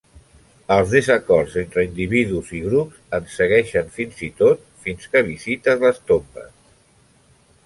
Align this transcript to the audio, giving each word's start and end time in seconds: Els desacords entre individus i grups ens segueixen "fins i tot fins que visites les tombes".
Els 0.75 0.93
desacords 0.93 1.57
entre 1.63 1.83
individus 1.87 2.49
i 2.61 2.63
grups 2.65 3.03
ens 3.19 3.37
segueixen 3.43 3.93
"fins 3.99 4.25
i 4.29 4.31
tot 4.43 4.67
fins 4.87 5.13
que 5.13 5.27
visites 5.33 5.87
les 5.89 6.03
tombes". 6.13 6.53